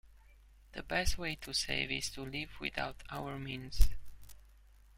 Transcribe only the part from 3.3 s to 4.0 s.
means.